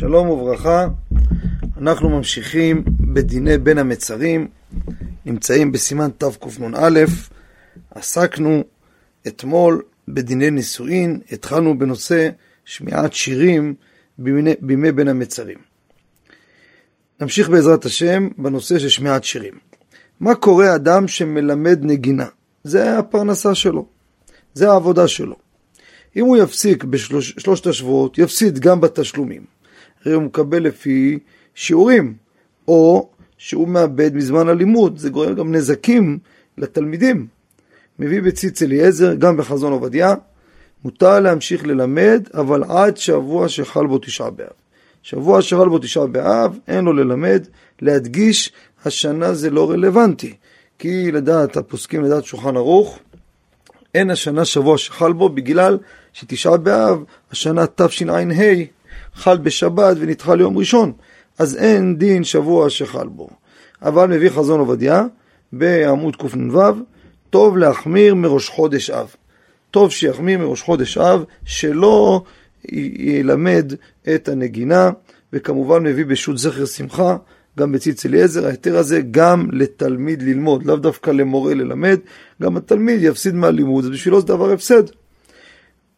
[0.00, 0.88] שלום וברכה,
[1.78, 4.48] אנחנו ממשיכים בדיני בין המצרים,
[5.26, 7.00] נמצאים בסימן תקנ"א,
[7.90, 8.64] עסקנו
[9.26, 12.28] אתמול בדיני נישואין, התחלנו בנושא
[12.64, 13.74] שמיעת שירים
[14.18, 15.58] בימי, בימי בין המצרים.
[17.20, 19.54] נמשיך בעזרת השם בנושא של שמיעת שירים.
[20.20, 22.26] מה קורה אדם שמלמד נגינה?
[22.64, 23.86] זה הפרנסה שלו,
[24.54, 25.36] זה העבודה שלו.
[26.16, 29.59] אם הוא יפסיק בשלושת השבועות, יפסיד גם בתשלומים.
[30.04, 31.18] הרי הוא מקבל לפי
[31.54, 32.14] שיעורים,
[32.68, 36.18] או שהוא מאבד מזמן הלימוד, זה גורם גם נזקים
[36.58, 37.26] לתלמידים.
[37.98, 40.14] מביא בציץ אליעזר, גם בחזון עובדיה,
[40.84, 44.48] מותר להמשיך ללמד, אבל עד שבוע שחל בו תשעה באב.
[45.02, 47.46] שבוע שחל בו תשעה באב, אין לו ללמד,
[47.82, 48.52] להדגיש,
[48.84, 50.34] השנה זה לא רלוונטי.
[50.78, 52.98] כי לדעת הפוסקים, לדעת שולחן ערוך,
[53.94, 55.78] אין השנה שבוע שחל בו בגלל
[56.12, 58.54] שתשעה באב, השנה תשע"ה,
[59.14, 60.92] חל בשבת ונדחה ליום ראשון,
[61.38, 63.28] אז אין דין שבוע שחל בו.
[63.82, 65.04] אבל מביא חזון עובדיה
[65.52, 66.60] בעמוד קנ"ו,
[67.30, 69.14] טוב להחמיר מראש חודש אב.
[69.70, 72.22] טוב שיחמיר מראש חודש אב, שלא
[72.98, 73.72] ילמד
[74.14, 74.90] את הנגינה,
[75.32, 77.16] וכמובן מביא בשו"ת זכר שמחה,
[77.58, 81.98] גם בציץ אליעזר, ההיתר הזה גם לתלמיד ללמוד, לאו דווקא למורה ללמד,
[82.42, 84.82] גם התלמיד יפסיד מהלימוד, אז בשבילו זה דבר הפסד.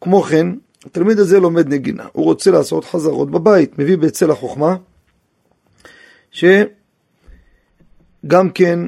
[0.00, 0.46] כמו כן,
[0.86, 4.76] התלמיד הזה לומד נגינה, הוא רוצה לעשות חזרות בבית, מביא בצל החוכמה,
[6.30, 6.50] שגם
[8.54, 8.78] כן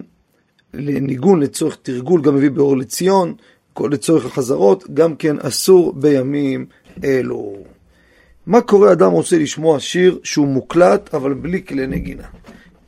[0.75, 3.35] לניגון לצורך תרגול, גם מביא באור לציון,
[3.81, 6.67] לצורך החזרות, גם כן אסור בימים
[7.05, 7.57] אלו.
[8.47, 12.27] מה קורה אדם רוצה לשמוע שיר שהוא מוקלט אבל בלי כלי נגינה?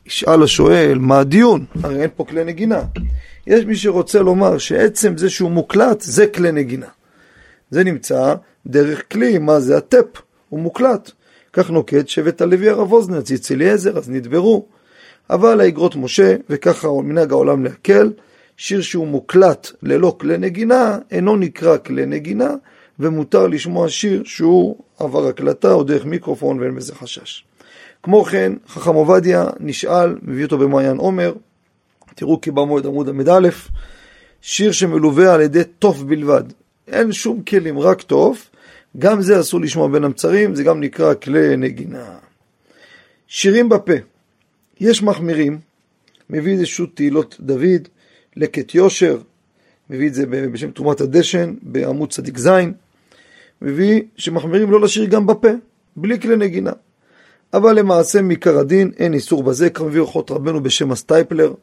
[0.05, 1.65] ישאל השואל, מה הדיון?
[1.83, 2.81] הרי אין פה כלי נגינה.
[3.47, 6.87] יש מי שרוצה לומר שעצם זה שהוא מוקלט זה כלי נגינה.
[7.71, 8.35] זה נמצא
[8.67, 11.11] דרך כלי, מה זה הטפ, הוא מוקלט.
[11.53, 14.65] כך נוקט שבט הלוי הרב אוזנר, ציץ אליעזר, אז נדברו.
[15.29, 18.11] אבל האגרות משה, וככה מנהג העולם להקל,
[18.57, 22.55] שיר שהוא מוקלט ללא כלי נגינה, אינו נקרא כלי נגינה,
[22.99, 27.43] ומותר לשמוע שיר שהוא עבר הקלטה או דרך מיקרופון ואין בזה חשש.
[28.03, 31.33] כמו כן, חכם עובדיה נשאל, מביא אותו במעיין עומר,
[32.15, 33.49] תראו כי במועד עמוד ל"א,
[34.41, 36.43] שיר שמלווה על ידי תוף בלבד.
[36.87, 38.49] אין שום כלים, רק תוף.
[38.97, 42.17] גם זה אסור לשמוע בין המצרים, זה גם נקרא כלי נגינה.
[43.27, 43.93] שירים בפה.
[44.79, 45.59] יש מחמירים,
[46.29, 47.87] מביא שו"ת תהילות דוד,
[48.35, 49.17] לקט יושר,
[49.89, 52.49] מביא את זה בשם תרומת הדשן, בעמוד צדיק ז',
[53.61, 55.47] מביא שמחמירים לא לשיר גם בפה,
[55.95, 56.71] בלי כלי נגינה.
[57.53, 61.53] אבל למעשה מעיקר הדין אין איסור בזה, כך מביא אורחות רבנו בשם הסטייפלר,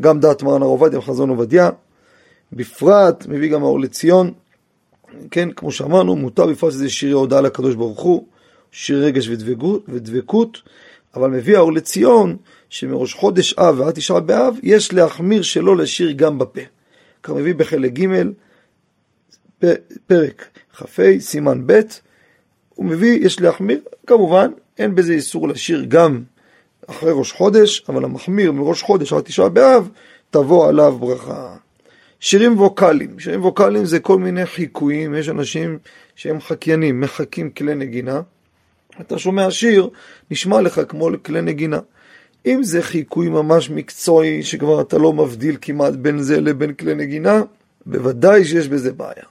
[0.00, 1.70] גם דעת מרן הר עובדיה וחזון עובדיה.
[2.52, 4.32] בפרט מביא גם האור לציון,
[5.30, 8.26] כן, כמו שאמרנו, מותר בפרט שזה שירי הודעה לקדוש ברוך הוא,
[8.72, 10.62] שיר רגש ודבקות, ודבקות,
[11.14, 12.36] אבל מביא האור לציון,
[12.68, 16.60] שמראש חודש אב ועד תשעה באב, יש להחמיר שלא לשיר גם בפה.
[17.22, 18.06] כך מביא בחלק ג',
[20.06, 21.80] פרק כ"ה, סימן ב',
[22.74, 26.22] הוא מביא, יש להחמיר, כמובן, אין בזה איסור לשיר גם
[26.86, 29.88] אחרי ראש חודש, אבל המחמיר מראש חודש עד תשעה באב,
[30.30, 31.56] תבוא עליו ברכה.
[32.20, 35.78] שירים ווקאליים, שירים ווקאליים זה כל מיני חיקויים, יש אנשים
[36.14, 38.20] שהם חקיינים, מחקים כלי נגינה.
[39.00, 39.88] אתה שומע שיר,
[40.30, 41.78] נשמע לך כמו כלי נגינה.
[42.46, 47.42] אם זה חיקוי ממש מקצועי, שכבר אתה לא מבדיל כמעט בין זה לבין כלי נגינה,
[47.86, 49.24] בוודאי שיש בזה בעיה.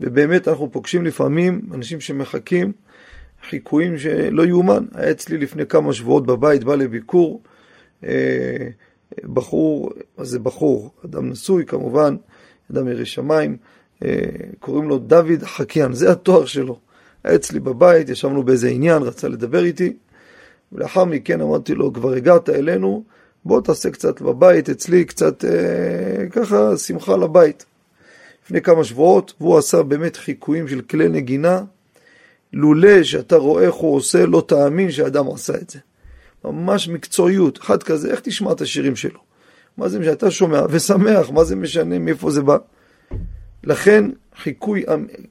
[0.00, 2.72] ובאמת אנחנו פוגשים לפעמים אנשים שמחכים
[3.48, 4.84] חיקויים שלא יאומן.
[4.94, 7.42] היה אצלי לפני כמה שבועות בבית, בא לביקור,
[8.04, 8.68] אה,
[9.24, 10.90] בחור, מה זה בחור?
[11.04, 12.16] אדם נשוי כמובן,
[12.72, 13.56] אדם ירא שמיים,
[14.04, 14.18] אה,
[14.60, 16.78] קוראים לו דוד חקיין, זה התואר שלו.
[17.24, 19.92] היה אצלי בבית, ישבנו באיזה עניין, רצה לדבר איתי,
[20.72, 23.04] ולאחר מכן אמרתי לו, כבר הגעת אלינו,
[23.44, 27.64] בוא תעשה קצת בבית, אצלי קצת אה, ככה שמחה לבית.
[28.44, 31.62] לפני כמה שבועות, והוא עשה באמת חיקויים של כלי נגינה,
[32.52, 35.78] לולא שאתה רואה איך הוא עושה, לא תאמין שאדם עשה את זה.
[36.44, 39.20] ממש מקצועיות, אחד כזה, איך תשמע את השירים שלו?
[39.76, 42.56] מה זה שאתה שומע ושמח, מה זה משנה מאיפה זה בא?
[43.64, 44.04] לכן
[44.36, 44.84] חיקוי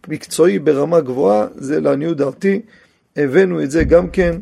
[0.07, 2.61] מקצועי ברמה גבוהה, זה לעניות דעתי,
[3.15, 4.39] הבאנו את זה גם כן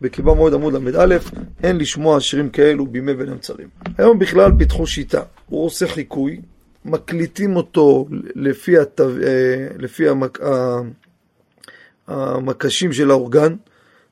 [0.00, 1.16] בקיבה מועד עמוד ל"א,
[1.62, 3.68] אין לשמוע שירים כאלו בימי בין המצרים.
[3.98, 6.40] היום בכלל פיתחו שיטה, הוא עושה חיקוי,
[6.84, 10.38] מקליטים אותו לפי, התו, אה, לפי המק,
[12.06, 13.54] המקשים של האורגן,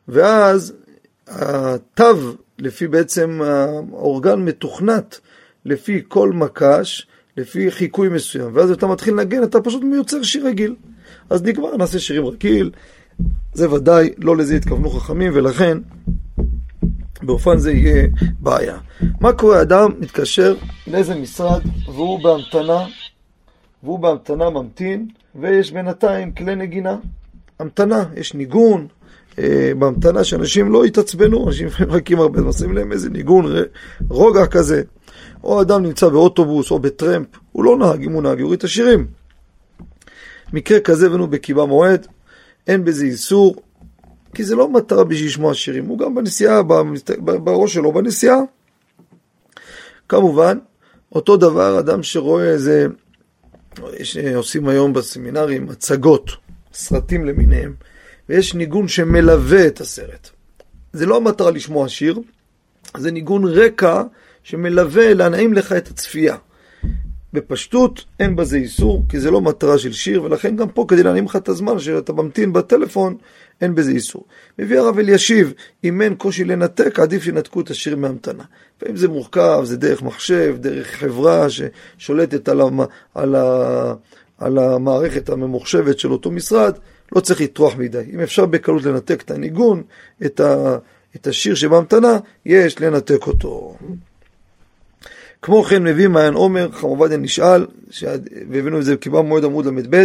[0.08, 0.74] ואז
[1.30, 2.04] התו,
[2.58, 3.40] לפי בעצם
[3.92, 5.20] האורגן מתוכנת
[5.64, 10.76] לפי כל מקש, לפי חיקוי מסוים, ואז אתה מתחיל לנגן, אתה פשוט מיוצר שיר רגיל.
[11.30, 12.70] אז נגמר, נעשה שירים רגיל,
[13.54, 15.78] זה ודאי, לא לזה התכוונו חכמים, ולכן
[17.22, 18.08] באופן זה יהיה
[18.40, 18.78] בעיה.
[19.20, 19.62] מה קורה?
[19.62, 22.86] אדם מתקשר לאיזה משרד והוא בהמתנה,
[23.82, 26.96] והוא בהמתנה ממתין, ויש בינתיים כלי נגינה.
[27.58, 28.86] המתנה, יש ניגון,
[29.78, 33.52] בהמתנה שאנשים לא יתעצבנו, אנשים מחכים הרבה, עושים להם איזה ניגון,
[34.08, 34.82] רוגע כזה.
[35.44, 39.06] או אדם נמצא באוטובוס או בטרמפ, הוא לא נהג, אם הוא נהג, יוריד את השירים.
[40.52, 42.06] מקרה כזה הבאנו בקיבה מועד,
[42.66, 43.56] אין בזה איסור,
[44.34, 46.62] כי זה לא מטרה בשביל לשמוע שירים, הוא גם בנסיעה,
[47.18, 48.38] בראש שלו בנסיעה.
[50.08, 50.58] כמובן,
[51.12, 52.86] אותו דבר, אדם שרואה איזה,
[54.34, 56.30] עושים היום בסמינרים הצגות,
[56.72, 57.74] סרטים למיניהם,
[58.28, 60.30] ויש ניגון שמלווה את הסרט.
[60.92, 62.20] זה לא המטרה לשמוע שיר,
[62.96, 64.02] זה ניגון רקע
[64.42, 66.36] שמלווה להנעים לך את הצפייה.
[67.32, 71.24] בפשטות אין בזה איסור, כי זה לא מטרה של שיר, ולכן גם פה כדי להנעים
[71.24, 73.16] לך את הזמן שאתה ממתין בטלפון,
[73.60, 74.24] אין בזה איסור.
[74.58, 75.52] מביא הרב אלישיב,
[75.84, 78.44] אם אין קושי לנתק, עדיף ינתקו את השיר מהמתנה.
[78.82, 82.80] ואם זה מורכב, זה דרך מחשב, דרך חברה ששולטת על, המ...
[83.14, 83.94] על, ה...
[84.38, 86.78] על המערכת הממוחשבת של אותו משרד,
[87.16, 88.02] לא צריך לטרוח מדי.
[88.12, 89.82] אם אפשר בקלות לנתק את הניגון,
[90.26, 90.78] את, ה...
[91.16, 93.76] את השיר שבהמתנה, יש לנתק אותו.
[95.42, 97.66] כמו כן מביא מעיין עומר, חם עובדיה נשאל,
[98.50, 100.04] והבאנו את זה בקיבה מועד עמוד ל"ב,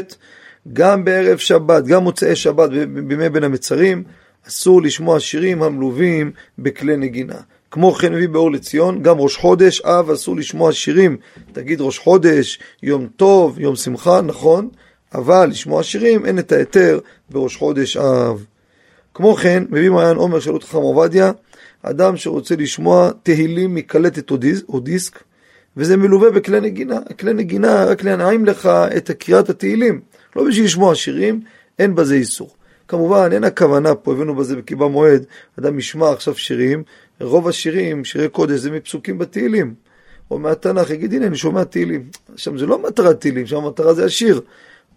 [0.73, 2.69] גם בערב שבת, גם מוצאי שבת
[3.07, 4.03] בימי בין המצרים,
[4.47, 7.35] אסור לשמוע שירים המלווים בכלי נגינה.
[7.71, 11.17] כמו כן מביא באור לציון, גם ראש חודש, אב אסור לשמוע שירים.
[11.51, 14.69] תגיד ראש חודש, יום טוב, יום שמחה, נכון,
[15.13, 16.99] אבל לשמוע שירים אין את ההיתר
[17.29, 18.45] בראש חודש אב.
[19.13, 21.31] כמו כן, מביא מעיין עומר את חכם עובדיה,
[21.83, 24.31] אדם שרוצה לשמוע תהילים מקלטת
[24.69, 25.23] או דיסק,
[25.77, 26.99] וזה מלווה בכלי נגינה.
[27.19, 30.01] כלי נגינה רק להנעים לך את קריאת התהילים.
[30.35, 31.41] לא בשביל לשמוע שירים,
[31.79, 32.49] אין בזה איסור.
[32.87, 35.25] כמובן, אין הכוונה פה, הבאנו בזה בקיבה מועד,
[35.59, 36.83] אדם ישמע עכשיו שירים,
[37.21, 39.73] רוב השירים, שירי קודש, זה מפסוקים בתהילים.
[40.31, 42.09] או מהתנ"ך, יגיד, הנה, אני שומע תהילים.
[42.35, 44.41] שם זה לא מטרת תהילים, שם המטרה זה השיר.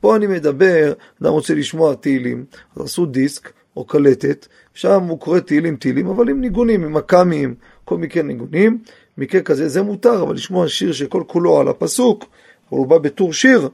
[0.01, 2.45] פה אני מדבר, אדם רוצה לשמוע תהילים,
[2.77, 7.55] אז עשו דיסק או קלטת, שם הוא קורא תהילים תהילים, אבל עם ניגונים, עם מכ"מים,
[7.85, 8.79] כל מקרה ניגונים,
[9.19, 12.25] מקרה כזה זה מותר, אבל לשמוע שיר שכל כולו על הפסוק,
[12.71, 13.69] אבל הוא בא בטור שיר,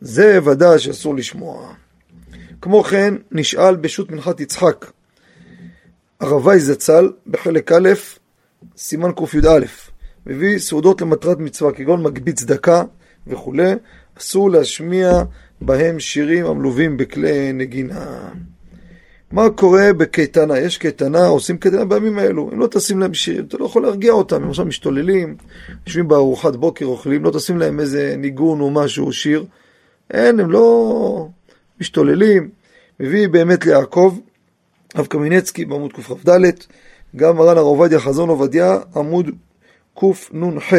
[0.00, 1.72] זה ודאי שאסור לשמוע.
[2.60, 4.86] כמו כן, נשאל בשו"ת מנחת יצחק,
[6.20, 7.88] הרבי זצ"ל, בחלק א',
[8.76, 9.58] סימן קי"א,
[10.26, 12.82] מביא סעודות למטרת מצווה, כגון מגבית צדקה
[13.26, 13.72] וכולי,
[14.18, 15.22] אסור להשמיע
[15.60, 18.28] בהם שירים המלווים בכלי נגינה.
[19.32, 20.58] מה קורה בקייטנה?
[20.58, 22.50] יש קייטנה, עושים קייטנה בימים האלו.
[22.52, 24.42] אם לא תשים להם שירים, אתה לא יכול להרגיע אותם.
[24.42, 25.36] הם עכשיו משתוללים,
[25.86, 29.44] יושבים בארוחת בוקר, אוכלים, לא תשים להם איזה ניגון או משהו, שיר.
[30.10, 31.28] אין, הם לא
[31.80, 32.48] משתוללים.
[33.00, 34.18] מביא באמת ליעקב,
[34.96, 36.40] רב קמינצקי בעמוד קכ"ד,
[37.16, 39.30] גם מרן הרב עובדיה חזון עובדיה, עמוד
[40.00, 40.72] קנ"ח.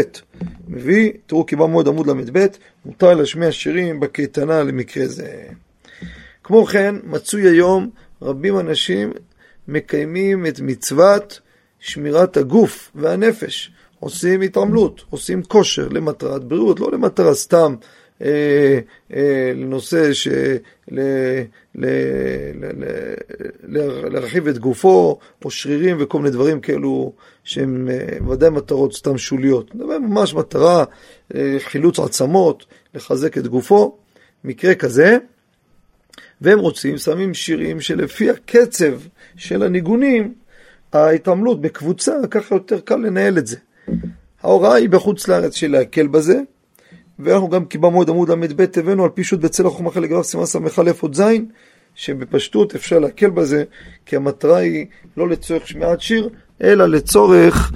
[0.67, 2.45] מביא, תראו קיבל מועד עמוד ל"ב,
[2.85, 5.43] מותר להשמיע שירים בקייטנה למקרה זה.
[6.43, 7.89] כמו כן, מצוי היום
[8.21, 9.13] רבים אנשים
[9.67, 11.39] מקיימים את מצוות
[11.79, 17.75] שמירת הגוף והנפש, עושים התעמלות, עושים כושר למטרת בריאות, לא למטרה סתם
[18.21, 18.79] אה,
[19.13, 20.27] אה, לנושא ש...
[20.91, 20.99] ל,
[21.75, 21.85] ל,
[22.55, 22.65] ל,
[23.63, 27.13] ל, להרחיב את גופו, או שרירים וכל מיני דברים כאלו
[27.43, 29.71] שהם אה, ודאי מטרות סתם שוליות.
[29.77, 30.83] זה ממש מטרה,
[31.35, 33.97] אה, חילוץ עצמות, לחזק את גופו.
[34.43, 35.17] מקרה כזה,
[36.41, 38.99] והם רוצים, שמים שירים שלפי הקצב
[39.35, 40.33] של הניגונים,
[40.93, 43.57] ההתעמלות בקבוצה, ככה יותר קל לנהל את זה.
[44.41, 46.41] ההוראה היא בחוץ לארץ של להקל בזה,
[47.19, 50.45] ואנחנו גם קיבלנו מועד עמוד ל"ב הבאנו על פי שו"ת בצל החוכמה חלק גרף סימן
[50.45, 50.59] ס"א
[50.99, 51.23] עוד ז',
[51.95, 53.63] שבפשטות אפשר להקל בזה,
[54.05, 54.85] כי המטרה היא
[55.17, 56.29] לא לצורך שמיעת שיר,
[56.63, 57.71] אלא לצורך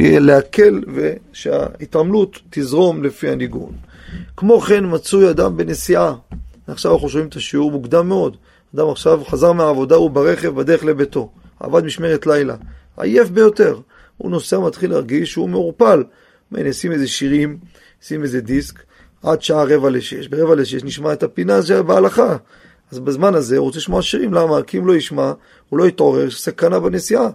[0.00, 3.72] להקל ושההתעמלות תזרום לפי הניגון.
[4.36, 6.14] כמו כן מצוי אדם בנסיעה,
[6.66, 8.36] עכשיו אנחנו שומעים את השיעור מוקדם מאוד.
[8.74, 11.30] אדם עכשיו חזר מהעבודה, הוא ברכב בדרך לביתו.
[11.60, 12.56] עבד משמרת לילה.
[12.96, 13.78] עייף ביותר.
[14.16, 16.04] הוא נוסע, מתחיל להרגיש שהוא מעורפל.
[16.52, 17.58] נשים איזה שירים,
[18.06, 18.82] שים איזה דיסק,
[19.22, 20.28] עד שעה רבע לשש.
[20.28, 22.36] ברבע לשש נשמע את הפינה הזו בהלכה.
[22.90, 24.62] אז בזמן הזה הוא רוצה לשמוע שירים, למה?
[24.62, 25.32] כי אם לא ישמע,
[25.68, 27.30] הוא לא יתעורר, יש סכנה בנסיעה.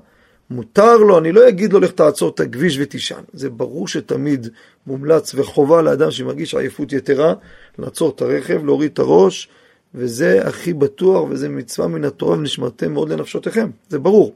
[0.49, 3.21] מותר לו, אני לא אגיד לו לך תעצור את הכביש ותישן.
[3.33, 4.47] זה ברור שתמיד
[4.87, 7.33] מומלץ וחובה לאדם שמרגיש עייפות יתרה,
[7.79, 9.49] לעצור את הרכב, להוריד את הראש,
[9.95, 14.35] וזה הכי בטוח, וזה מצווה מן התורה ונשמרתם מאוד לנפשותיכם, זה ברור.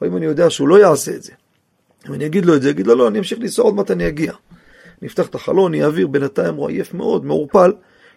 [0.00, 1.32] אבל אם אני יודע שהוא לא יעשה את זה,
[2.08, 4.08] אם אני אגיד לו את זה, אגיד לו, לא, אני אמשיך לנסוע עוד מעט אני
[4.08, 4.32] אגיע.
[5.02, 7.72] אני אפתח את החלון, אני אעביר, בינתיים הוא עייף מאוד, מעורפל,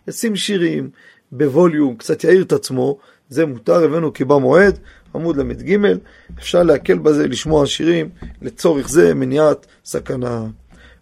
[0.07, 0.89] ישים שירים
[1.31, 2.97] בווליום, קצת יעיר את עצמו,
[3.29, 4.79] זה מותר, הבאנו כי במועד,
[5.15, 5.77] עמוד ל"ג,
[6.39, 8.09] אפשר להקל בזה, לשמוע שירים,
[8.41, 10.45] לצורך זה מניעת סכנה.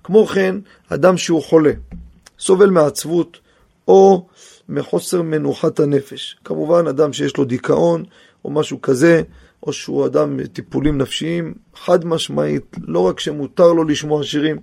[0.03, 0.55] כמו כן,
[0.89, 1.71] אדם שהוא חולה,
[2.39, 3.39] סובל מעצבות
[3.87, 4.27] או
[4.69, 6.37] מחוסר מנוחת הנפש.
[6.45, 8.03] כמובן, אדם שיש לו דיכאון
[8.45, 9.21] או משהו כזה,
[9.63, 14.57] או שהוא אדם טיפולים נפשיים, חד משמעית, לא רק שמותר לו לשמוע שירים,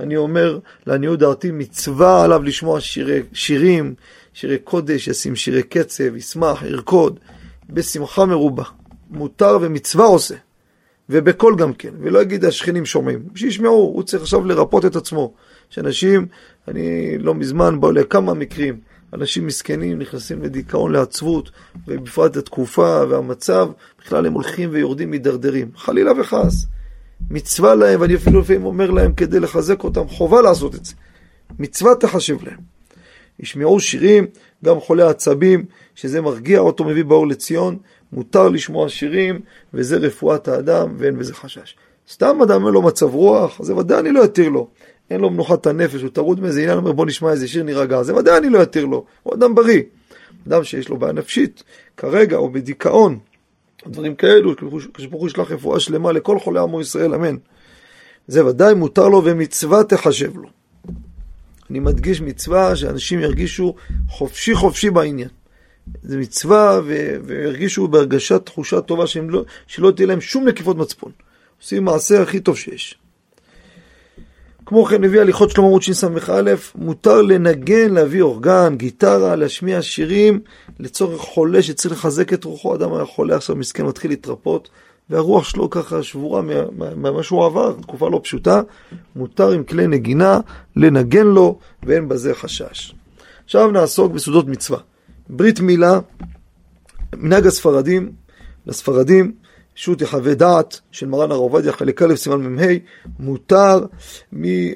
[0.00, 3.94] אני אומר, לעניות דעתי, מצווה עליו לשמוע שירי, שירים,
[4.32, 7.20] שירי קודש, ישים שירי קצב, ישמח, ירקוד,
[7.70, 8.64] בשמחה מרובה.
[9.10, 10.34] מותר ומצווה עושה,
[11.10, 15.34] ובקול גם כן, ולא יגיד השכנים שומעים, שישמעו, הוא צריך עכשיו לרפות את עצמו.
[15.70, 16.26] שאנשים,
[16.68, 18.80] אני לא מזמן באו לכמה מקרים,
[19.14, 21.50] אנשים מסכנים נכנסים לדיכאון, לעצבות,
[21.88, 23.68] ובפרט התקופה והמצב,
[24.00, 25.70] בכלל הם הולכים ויורדים, מידרדרים.
[25.76, 26.66] חלילה וחס.
[27.30, 30.94] מצווה להם, ואני אפילו לפעמים אומר להם כדי לחזק אותם, חובה לעשות את זה.
[31.58, 32.58] מצווה תחשב להם.
[33.40, 34.26] ישמעו שירים,
[34.64, 37.78] גם חולי עצבים, שזה מרגיע אותו, מביא באור לציון,
[38.12, 39.40] מותר לשמוע שירים,
[39.74, 41.76] וזה רפואת האדם, ואין בזה חשש.
[42.10, 44.68] סתם אדם אין לו מצב רוח, זה ודאי אני לא אתיר לו.
[45.10, 48.14] אין לו מנוחת הנפש, הוא טרוד מאיזה עניין, אומר בוא נשמע איזה שיר נירגע, זה
[48.14, 49.82] ודאי אני לא אתיר לו, הוא אדם בריא.
[50.48, 51.62] אדם שיש לו בעיה נפשית,
[51.96, 53.18] כרגע, או בדיכאון,
[53.86, 54.54] דברים כאלו,
[54.94, 57.36] כשברוך ישלח רפואה שלמה לכל חולי עמו ישראל, אמן.
[58.26, 60.48] זה ודאי מותר לו ומצווה תחשב לו.
[61.70, 63.74] אני מדגיש מצווה שאנשים ירגישו
[64.08, 65.28] חופשי חופשי בעניין.
[66.02, 71.12] זה מצווה ו- וירגישו בהרגשת תחושה טובה לא, שלא תהיה להם שום נקיפות מצפון.
[71.60, 72.98] עושים מעשה הכי טוב שיש.
[74.66, 80.40] כמו כן הביא הליכות שלמה עמוד שס"א, מותר לנגן, להביא אורגן, גיטרה, להשמיע שירים
[80.80, 82.74] לצורך חולה שצריך לחזק את רוחו.
[82.74, 84.68] אדם היה חולה עכשיו מסכן, מתחיל להתרפות,
[85.10, 86.42] והרוח שלו ככה שבורה
[86.96, 88.60] ממה שהוא עבר, תקופה לא פשוטה.
[89.16, 90.40] מותר עם כלי נגינה
[90.76, 92.94] לנגן לו, ואין בזה חשש.
[93.44, 94.78] עכשיו נעסוק בסעודות מצווה.
[95.28, 95.98] ברית מילה,
[97.16, 98.12] מנהג הספרדים,
[98.66, 99.32] לספרדים,
[99.74, 102.66] שו"ת יחווה דעת של מרן הרב עובדיה חלק א' סימן מ"ה,
[103.18, 103.84] מותר,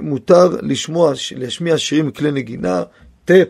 [0.00, 2.82] מותר לשמוע, להשמיע שירים מכלי נגינה,
[3.24, 3.48] טאפ,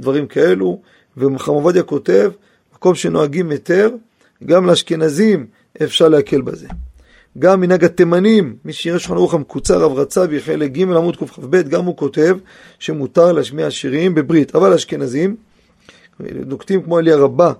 [0.00, 0.80] דברים כאלו,
[1.16, 2.30] ומחם עובדיה כותב,
[2.74, 3.90] מקום שנוהגים היתר,
[4.44, 5.46] גם לאשכנזים
[5.82, 6.66] אפשר להקל בזה.
[7.38, 11.84] גם מנהג התימנים, מי שיראה שולחן ערוך המקוצר, רב רצה בחלק ג' עמוד קכ"ב, גם
[11.84, 12.36] הוא כותב
[12.78, 15.36] שמותר להשמיע שירים בברית, אבל אשכנזים,
[16.20, 17.52] נוקטים כמו אליה רבה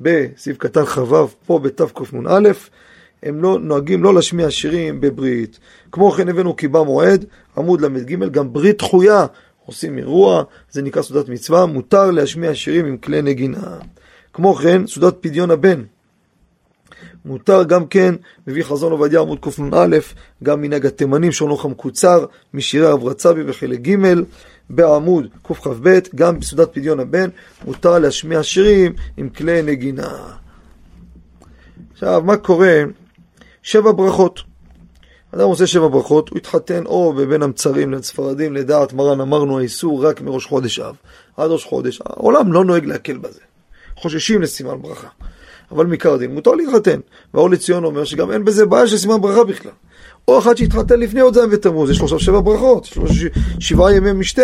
[0.00, 2.50] בסעיף קטן כ"ו, פה בתקנ"א,
[3.22, 5.58] הם לא נוהגים לא להשמיע שירים בברית.
[5.92, 7.24] כמו כן הבאנו קיבה מועד,
[7.56, 9.26] עמוד ל"ג, גם ברית דחויה,
[9.66, 13.78] עושים אירוע, זה נקרא סעודת מצווה, מותר להשמיע שירים עם כלי נגינה.
[14.32, 15.82] כמו כן, סעודת פדיון הבן.
[17.24, 18.14] מותר גם כן,
[18.46, 19.86] מביא חזון עובדיה עמוד קנ"א,
[20.42, 22.24] גם מנהג התימנים שעונוך המקוצר,
[22.54, 23.96] משירי הרב רצבי בחלק ג',
[24.70, 27.28] בעמוד קכ"ב, גם בסעודת פדיון הבן,
[27.64, 30.18] מותר להשמיע שירים עם כלי נגינה.
[31.92, 32.82] עכשיו, מה קורה?
[33.62, 34.40] שבע ברכות.
[35.34, 40.20] אדם עושה שבע ברכות, הוא התחתן או בבין המצרים לספרדים, לדעת מרן אמרנו האיסור רק
[40.20, 40.96] מראש חודש אב
[41.36, 42.00] עד ראש חודש.
[42.06, 43.40] העולם לא נוהג להקל בזה.
[43.96, 45.08] חוששים לסימן ברכה.
[45.70, 47.00] אבל מעיקר מותר להתחתן.
[47.34, 49.72] והאור לציון אומר שגם אין בזה בעיה של סימן ברכה בכלל.
[50.28, 53.04] או אחד שהתחתן לפני זין ותמוז, יש לו עכשיו שבע ברכות, יש לו
[53.60, 54.42] שבעה ימי משתה.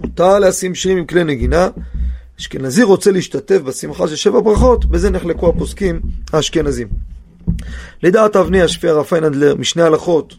[0.00, 1.68] מותר לשים שירים עם כלי נגינה.
[2.40, 6.00] אשכנזי רוצה להשתתף בשמחה של שבע ברכות, בזה נחלקו הפוסקים
[6.32, 6.88] האשכנזים.
[8.02, 10.34] לדעת אבני ישפה הרב פיינהנדלר, משנה הלכות,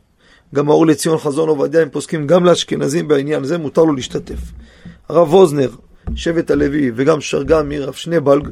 [0.55, 4.39] גם האור לציון חזון עובדיה, הם פוסקים גם לאשכנזים בעניין זה, מותר לו להשתתף.
[5.09, 5.69] הרב ווזנר,
[6.15, 8.47] שבט הלוי, וגם שרגא מרב שנבלג,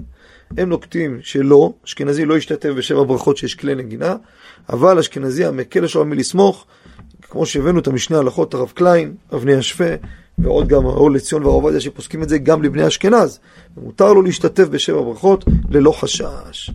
[0.57, 4.15] הם נוקטים שלא, אשכנזי לא ישתתף בשבע ברכות שיש כלי נגינה,
[4.69, 6.65] אבל אשכנזי המקל יש לו מי לסמוך,
[7.21, 9.85] כמו שהבאנו את המשנה הלכות, הרב קליין, אבני השפה,
[10.37, 13.39] ועוד גם האור לציון והרב עובדיה שפוסקים את זה גם לבני אשכנז.
[13.77, 16.71] מותר לו להשתתף בשבע ברכות ללא חשש.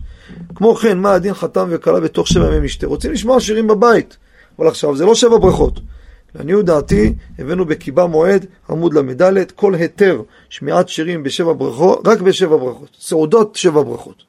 [0.55, 2.87] כמו כן, מה הדין חתם וכלה בתוך שבע ימי משתה?
[2.87, 4.17] רוצים לשמוע שירים בבית,
[4.59, 5.79] אבל עכשיו זה לא שבע ברכות.
[6.37, 12.57] לעניות דעתי, הבאנו בקיבה מועד, עמוד ל"ד, כל היתר שמיעת שירים בשבע ברכות, רק בשבע
[12.57, 12.89] ברכות.
[12.99, 14.23] סעודות שבע ברכות.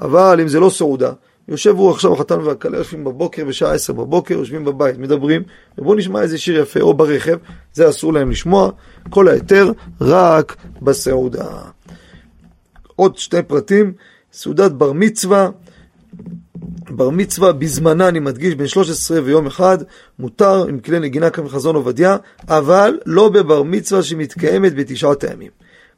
[0.00, 1.12] אבל אם זה לא סעודה,
[1.48, 5.42] יושב הוא עכשיו החתן והכלה, יושבים בבוקר, בשעה עשר בבוקר, יושבים בבית, מדברים,
[5.78, 7.36] ובואו נשמע איזה שיר יפה, או ברכב,
[7.72, 8.70] זה אסור להם לשמוע,
[9.10, 11.46] כל ההיתר רק בסעודה.
[12.96, 13.92] עוד שתי פרטים,
[14.32, 15.48] סעודת בר מצווה,
[16.90, 19.78] בר מצווה בזמנה, אני מדגיש, בן 13 ויום אחד,
[20.18, 22.16] מותר עם כלי נגינה כמחזון עובדיה,
[22.48, 25.50] אבל לא בבר מצווה שמתקיימת בתשעת הימים.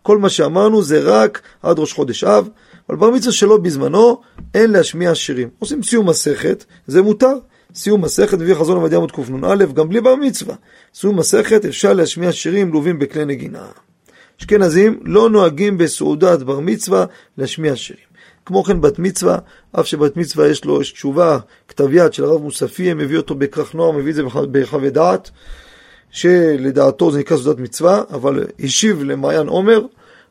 [0.02, 2.48] כל מה שאמרנו זה רק עד ראש חודש אב,
[2.88, 4.20] אבל בר מצווה שלא בזמנו,
[4.54, 5.48] אין להשמיע שירים.
[5.58, 7.34] עושים סיום מסכת, זה מותר.
[7.74, 10.54] סיום מסכת מביא חזון עובדיה עמוד קנ"א, גם בלי בר מצווה.
[10.94, 13.66] סיום מסכת אפשר להשמיע שירים לובים בכלי נגינה.
[14.40, 17.04] אשכנזים לא נוהגים בסעודת בר מצווה
[17.38, 18.07] להשמיע שירים.
[18.48, 19.38] כמו כן בת מצווה,
[19.80, 21.38] אף שבת מצווה יש לו יש תשובה,
[21.68, 25.30] כתב יד של הרב מוספי, מביא אותו בכרך נוער, מביא את זה בחווה דעת,
[26.10, 29.86] שלדעתו זה נקרא סעודת מצווה, אבל השיב למעיין עומר,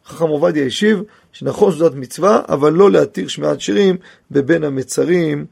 [0.05, 3.97] חכם עובדיה השיב, שנכון סעודת מצווה, אבל לא להתיר שמיעת שירים
[4.31, 5.45] בבין המצרים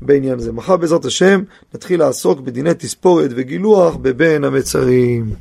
[0.00, 0.52] בעניין זה.
[0.52, 1.42] מחר בעזרת השם
[1.74, 5.34] נתחיל לעסוק בדיני תספורת וגילוח בבין המצרים.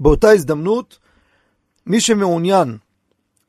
[0.00, 0.98] באותה הזדמנות,
[1.86, 2.76] מי שמעוניין